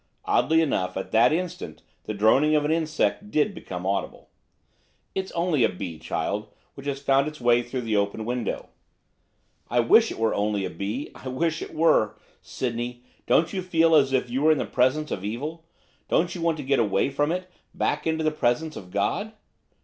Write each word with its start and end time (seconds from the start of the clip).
Oddly 0.25 0.61
enough, 0.63 0.97
at 0.97 1.11
that 1.11 1.31
instant 1.31 1.83
the 2.05 2.15
droning 2.15 2.55
of 2.55 2.65
an 2.65 2.71
insect 2.71 3.29
did 3.29 3.53
become 3.53 3.85
audible. 3.85 4.31
'It's 5.13 5.31
only 5.33 5.63
a 5.63 5.69
bee, 5.69 5.99
child, 5.99 6.47
which 6.73 6.87
has 6.87 6.99
found 6.99 7.27
its 7.27 7.39
way 7.39 7.61
through 7.61 7.81
the 7.81 7.95
open 7.95 8.25
window.' 8.25 8.69
'I 9.69 9.81
wish 9.81 10.09
it 10.11 10.17
were 10.17 10.33
only 10.33 10.65
a 10.65 10.71
bee, 10.71 11.11
I 11.13 11.27
wish 11.27 11.61
it 11.61 11.75
were. 11.75 12.17
Sydney, 12.41 13.03
don't 13.27 13.53
you 13.53 13.61
feel 13.61 13.93
as 13.93 14.11
if 14.11 14.27
you 14.27 14.41
were 14.41 14.51
in 14.51 14.57
the 14.57 14.65
presence 14.65 15.11
of 15.11 15.23
evil? 15.23 15.65
Don't 16.07 16.33
you 16.33 16.41
want 16.41 16.57
to 16.57 16.63
get 16.63 16.79
away 16.79 17.11
from 17.11 17.31
it, 17.31 17.47
back 17.75 18.07
into 18.07 18.23
the 18.23 18.31
presence 18.31 18.75
of 18.75 18.89
God? 18.89 19.33